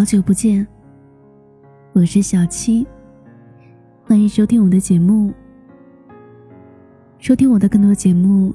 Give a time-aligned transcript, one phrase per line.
[0.00, 0.66] 好久不见，
[1.92, 2.86] 我是小七，
[4.02, 5.30] 欢迎收听我的节目。
[7.18, 8.54] 收听我的更多节目，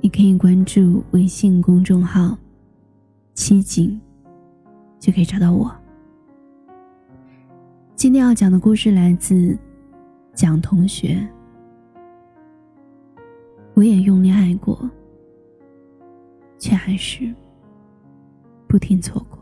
[0.00, 2.38] 你可以关注微信公众号
[3.34, 4.00] “七景”，
[5.00, 5.74] 就可以找到我。
[7.96, 9.58] 今天要讲的故事来自
[10.34, 11.28] 蒋同学。
[13.74, 14.88] 我也用力爱过，
[16.58, 17.34] 却还是
[18.68, 19.35] 不停错过。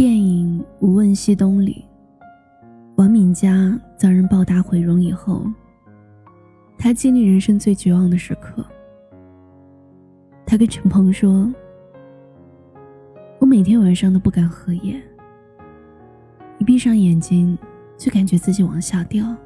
[0.00, 1.84] 电影《无问西东》里，
[2.96, 5.44] 王敏佳遭人暴打毁容以后，
[6.78, 8.64] 他经历人生最绝望的时刻。
[10.46, 11.52] 他跟陈鹏说
[13.40, 14.98] ：“我每天晚上都不敢合眼，
[16.56, 17.58] 一闭上眼睛
[17.98, 19.36] 就感觉自己往下掉，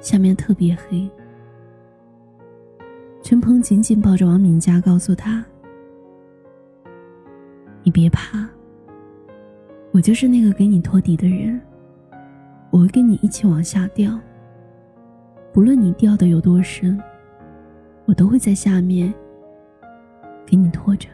[0.00, 1.10] 下面特别黑。”
[3.24, 5.44] 陈鹏紧紧抱着王敏佳，告诉他
[7.82, 8.29] ：“你别怕，
[10.00, 11.60] 我就是那个给你托底的人，
[12.70, 14.18] 我会跟你一起往下掉。
[15.52, 16.98] 不论你掉的有多深，
[18.06, 19.12] 我都会在下面。”
[20.46, 21.06] 给你拖着。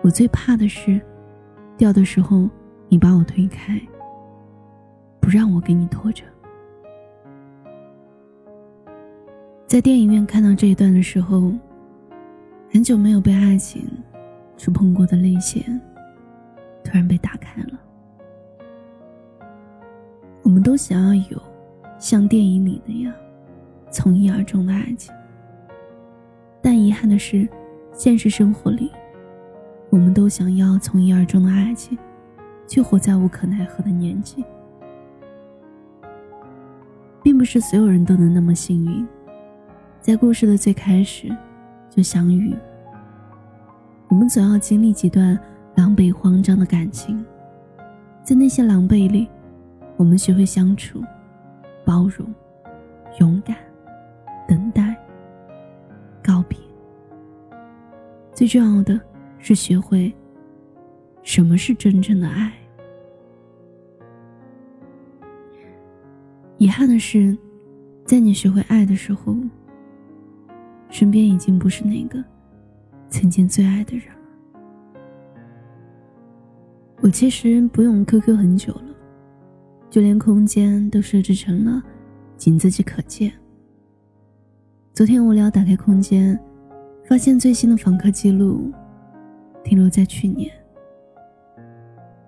[0.00, 0.98] 我最怕的是，
[1.76, 2.48] 掉的时候
[2.88, 3.78] 你把我推开，
[5.20, 6.24] 不让我给你拖着。
[9.66, 11.52] 在电影院看到这一段的时候，
[12.70, 13.86] 很久没有被爱情
[14.56, 15.78] 触碰过的泪腺，
[16.88, 17.78] 突然被打开了。
[20.42, 21.42] 我们都想要有
[21.98, 23.12] 像电影里那样
[23.90, 25.14] 从一而终的爱情。
[26.62, 27.46] 但遗憾的是，
[27.92, 28.90] 现实生活里，
[29.90, 31.98] 我们都想要从一而终的爱情，
[32.66, 34.42] 却活在无可奈何的年纪。
[37.22, 39.06] 并不是所有人都能那么幸运，
[40.00, 41.28] 在故事的最开始
[41.90, 42.56] 就相遇。
[44.08, 45.38] 我们总要经历几段
[45.78, 47.24] 狼狈慌张的感情，
[48.24, 49.28] 在那些狼狈里，
[49.96, 51.00] 我们学会相处、
[51.84, 52.34] 包容、
[53.20, 53.56] 勇敢、
[54.48, 54.96] 等待。
[56.20, 56.58] 告别。
[58.34, 59.00] 最重要的
[59.38, 60.12] 是学会
[61.22, 62.52] 什么是真正的爱。
[66.56, 67.38] 遗憾的是，
[68.04, 69.36] 在你学会爱的时候，
[70.90, 72.22] 身边已经不是那个
[73.08, 74.17] 曾经最爱的人。
[77.08, 78.94] 我其实不用 QQ 很久了，
[79.88, 81.82] 就连空间都设置成了
[82.36, 83.32] 仅自己可见。
[84.92, 86.38] 昨天无聊打开空间，
[87.06, 88.70] 发现最新的访客记录
[89.64, 90.52] 停留在去年。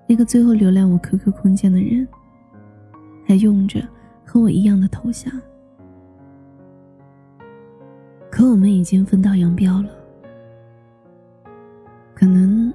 [0.06, 2.08] 那个最后浏览我 QQ 空间的人，
[3.26, 3.86] 还用着
[4.24, 5.30] 和我一样的头像。
[8.30, 9.90] 可我们已经分道扬镳了。
[12.14, 12.72] 可能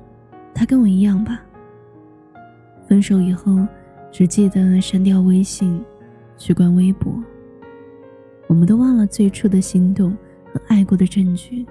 [0.54, 1.42] 他跟我一样吧。
[2.88, 3.68] 分手以后，
[4.12, 5.84] 只记得删掉微信，
[6.38, 7.14] 取关微博。
[8.48, 10.16] 我们都忘了最初的心动
[10.54, 11.66] 和爱过的证据，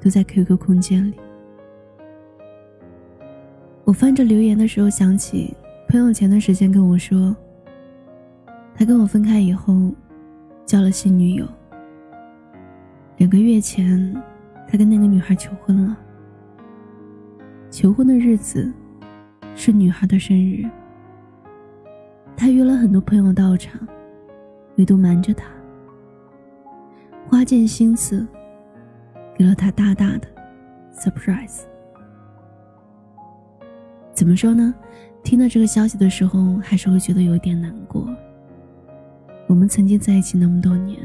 [0.00, 1.14] 都在 QQ 空间里。
[3.84, 5.54] 我翻着留言的时候，想起
[5.88, 7.36] 朋友前段时间跟我说，
[8.74, 9.92] 他跟我分开以后，
[10.64, 11.46] 交了新女友。
[13.18, 14.14] 两个月前，
[14.66, 15.96] 他跟那个女孩求婚了。
[17.70, 18.72] 求婚的日子，
[19.54, 20.68] 是女孩的生日。
[22.36, 23.80] 他约了很多朋友到场。
[24.76, 25.44] 唯独瞒着他，
[27.28, 28.26] 花尽心思，
[29.36, 30.26] 给了他大大的
[30.94, 31.64] surprise。
[34.14, 34.74] 怎么说呢？
[35.22, 38.08] 听到这个消息的时候，还是会觉得有点难过。
[39.46, 40.98] 我们曾经在一起那么多年，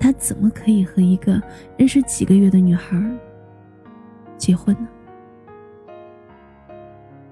[0.00, 1.38] 他怎么可以和一个
[1.76, 2.98] 认识几个月的女孩
[4.38, 4.88] 结婚呢？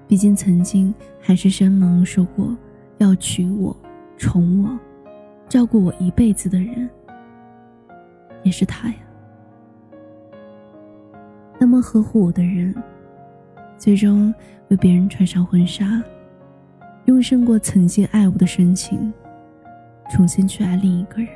[0.09, 2.57] 毕竟曾经海誓山盟说过
[2.97, 3.73] 要娶我、
[4.17, 4.77] 宠我。
[5.47, 6.87] 照顾我一辈子的人，
[8.43, 8.95] 也是他呀。
[11.59, 12.73] 那么呵护我的人，
[13.75, 14.33] 最终
[14.67, 16.03] 为别人穿上婚纱，
[17.05, 19.11] 用胜过曾经爱我的深情，
[20.11, 21.29] 重新去爱另一个人。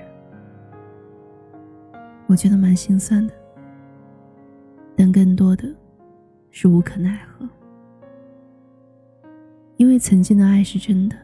[2.27, 3.33] 我觉得蛮心酸的，
[4.95, 5.67] 但更多的
[6.51, 7.49] 是无可奈何，
[9.77, 11.15] 因为曾经的爱是真的。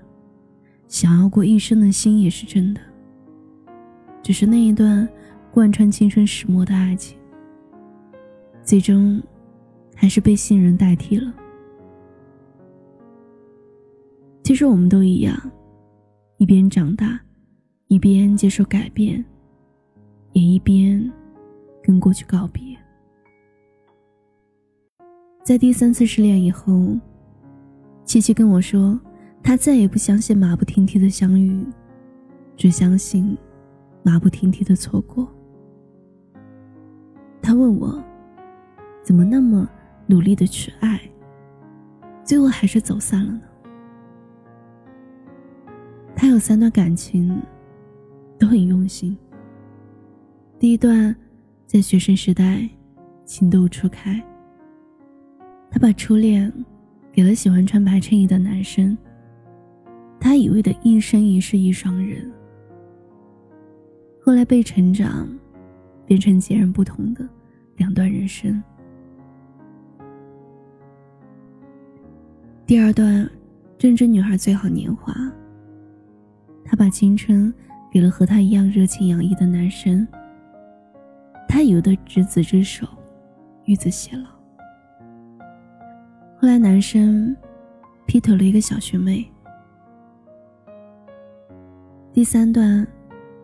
[0.88, 2.82] 想要过一生的心也是真的，
[4.24, 5.08] 只是那一段
[5.52, 7.16] 贯穿青春始末的爱情，
[8.64, 9.22] 最终
[9.96, 11.32] 还是被信任代替了。
[14.44, 15.40] 其实我们都一样，
[16.38, 17.20] 一边长大，
[17.88, 19.24] 一边接受改变，
[20.34, 21.08] 也一边
[21.84, 22.76] 跟过去告别。
[25.44, 26.98] 在第三次失恋以后，
[28.10, 29.00] 七七跟我说，
[29.44, 31.64] 她再也不相信马不停蹄的相遇，
[32.58, 33.38] 只相信
[34.02, 35.28] 马不停蹄的错过。
[37.40, 38.04] 他问我，
[39.04, 39.70] 怎么那么
[40.08, 41.00] 努力的去爱，
[42.24, 43.42] 最后还是走散了呢？
[46.16, 47.40] 他有三段感情，
[48.40, 49.16] 都很用心。
[50.58, 51.16] 第一段，
[51.68, 52.68] 在学生时代，
[53.24, 54.20] 情窦初开。
[55.70, 56.52] 他把初恋
[57.12, 58.98] 给了喜欢穿白衬衣的男生，
[60.20, 62.32] 他以为的一生一世一双人。
[64.22, 65.28] 后来被成长，
[66.06, 67.28] 变成截然不同的
[67.78, 68.62] 两段人生。
[72.66, 73.28] 第二段，
[73.78, 75.14] 正值女孩最好年华。
[76.64, 77.52] 他把青春
[77.92, 80.08] 给了和他一样热情洋溢的男生，
[81.48, 82.88] 他以为的执子之手，
[83.66, 84.39] 与子偕老。
[86.42, 87.36] 后来，男生
[88.06, 89.30] 劈腿了一个小学妹。
[92.14, 92.88] 第三段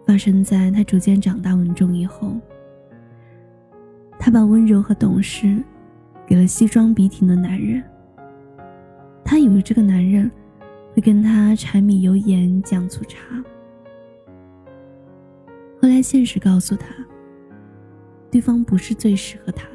[0.07, 2.37] 发生在他逐渐长大稳重以后，
[4.17, 5.61] 他把温柔和懂事
[6.25, 7.83] 给了西装笔挺的男人。
[9.25, 10.31] 他以为这个男人
[10.93, 13.19] 会跟他柴米油盐酱醋茶，
[15.81, 16.95] 后来现实告诉他，
[18.31, 19.67] 对方不是最适合他。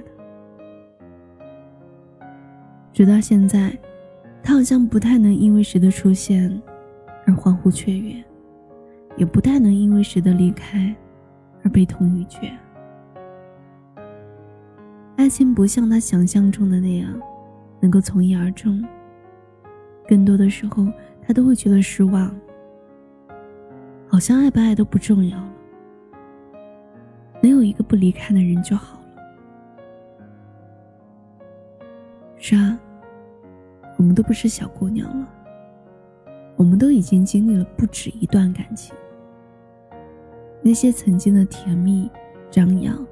[3.01, 3.73] 直到现在，
[4.43, 6.61] 他好像不太能因为谁的出现
[7.27, 8.23] 而欢呼雀跃，
[9.17, 10.95] 也不太能因为谁的离开
[11.63, 12.53] 而悲痛欲绝。
[15.17, 17.19] 爱情不像他想象中的那样
[17.81, 18.85] 能够从一而终，
[20.07, 20.87] 更多的时候
[21.27, 22.31] 他都会觉得失望，
[24.09, 25.53] 好像爱不爱都不重要了，
[27.43, 29.01] 能有一个不离开的人就好了。
[32.37, 32.79] 是啊，
[34.01, 35.29] 我们都不是小姑娘了，
[36.57, 38.97] 我们都已经经历了不止一段感情。
[40.63, 42.11] 那些曾经的甜蜜、
[42.51, 43.07] 张扬、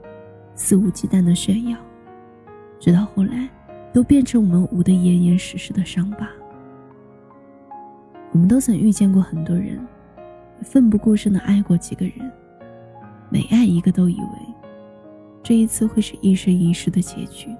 [0.54, 1.76] 肆无忌惮的炫耀，
[2.80, 3.50] 直到后来，
[3.92, 6.26] 都变成我们捂得严严实实的伤疤。
[8.32, 9.78] 我们都曾遇见过很多人，
[10.62, 12.32] 奋不顾身的爱过几个人，
[13.28, 14.38] 每爱一个都以为，
[15.42, 17.54] 这一次会是一生一世的结局。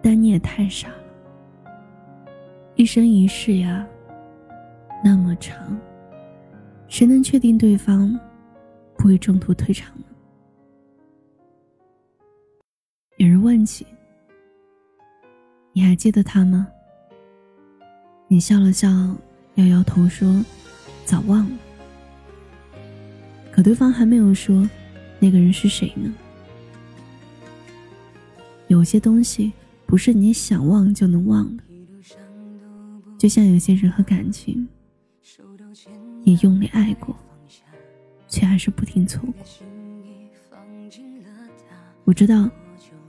[0.00, 0.88] 但你也太傻，
[2.74, 3.86] 一生一世呀，
[5.04, 5.78] 那么长，
[6.88, 8.18] 谁能确定对方
[8.96, 10.04] 不会中途退场呢？
[13.18, 13.86] 有人问起，
[15.72, 16.66] 你还记得他吗？
[18.26, 18.88] 你笑了笑，
[19.56, 20.42] 摇摇头说
[21.04, 21.58] ：“早忘了。”
[23.52, 24.68] 可对方还没有说，
[25.20, 26.12] 那个人是谁呢？
[28.68, 29.52] 有些东西。
[29.84, 31.62] 不是你想忘就能忘的，
[33.22, 34.66] 就像有些人和感情，
[36.24, 37.16] 也用力爱过，
[38.26, 39.34] 却还是不停错过。
[42.02, 42.50] 我知道，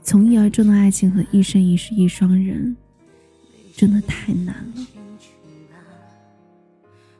[0.04, 2.76] 从一而终的爱情和一生一世一双人，
[3.74, 4.86] 真的太难了。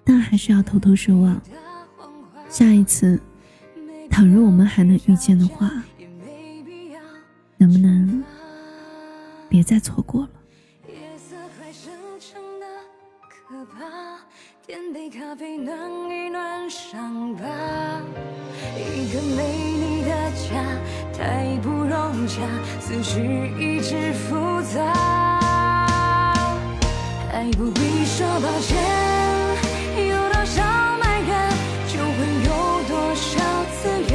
[0.05, 1.43] 但还是要偷偷奢望，
[2.49, 3.21] 下一次，
[4.09, 5.69] 倘若我们还能遇见的话，
[7.57, 8.23] 能不能？
[9.49, 10.31] 别再错过了。
[22.35, 22.41] 融洽，
[22.81, 24.81] 思绪一直复杂。
[27.33, 28.77] 爱不必说抱歉，
[30.09, 30.63] 有多少
[30.99, 31.31] 埋怨，
[31.89, 32.49] 就会有
[32.89, 33.41] 多少
[33.81, 34.13] 自愿。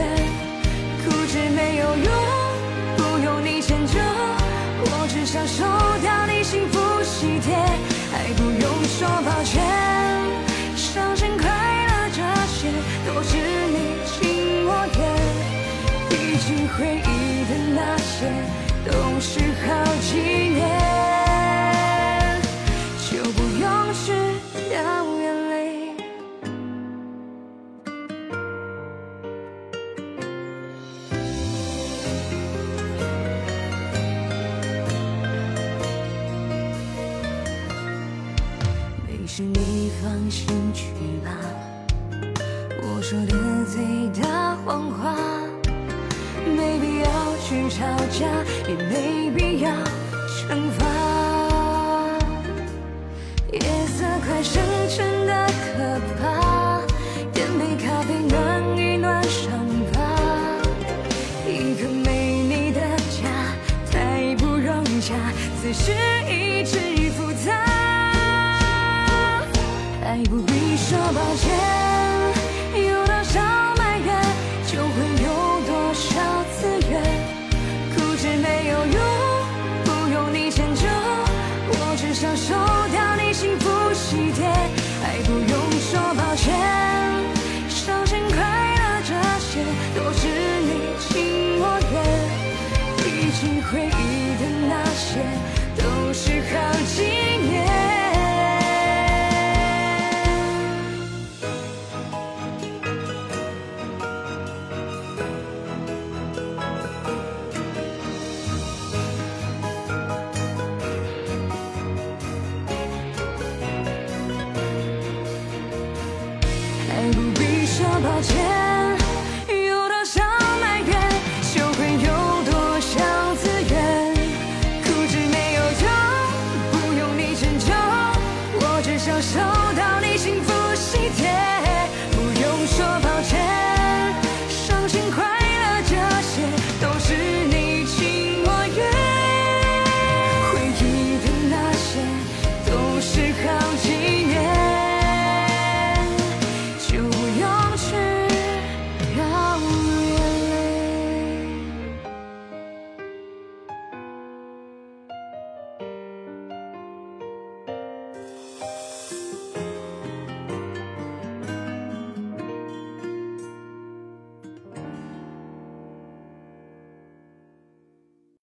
[1.06, 2.08] 固执没有用，
[2.98, 3.94] 不用你迁就。
[4.82, 5.64] 我只想收
[6.02, 9.62] 掉你幸福喜帖，爱不用说抱歉。
[10.76, 12.58] 伤心快乐这些，
[13.06, 15.00] 都是你情我愿。
[16.10, 17.08] 毕竟回忆
[18.20, 18.26] 些，
[18.86, 19.68] 都是好
[20.02, 20.18] 几
[20.50, 20.60] 年。
[23.10, 24.12] 就不用去
[24.70, 24.72] 掉
[25.22, 25.54] 眼泪。
[39.08, 40.84] 没事你放心去
[41.24, 41.30] 吧，
[42.82, 43.34] 我说的
[43.64, 43.78] 最
[44.22, 45.16] 大谎话，
[46.46, 47.08] 没必要
[47.50, 48.28] 去吵架，
[48.68, 49.72] 也没必要
[50.28, 50.86] 惩罚。
[53.52, 54.06] 夜色。
[54.22, 56.82] 快深沉的可怕，
[57.34, 59.50] 点杯咖啡暖一暖伤
[59.92, 59.98] 疤。
[61.48, 62.80] 一个没你的
[63.10, 63.18] 家
[63.92, 65.16] 太不融洽，
[65.60, 65.92] 此时
[66.30, 66.78] 一直
[67.14, 67.52] 复杂。
[70.06, 71.50] 爱不必说抱歉，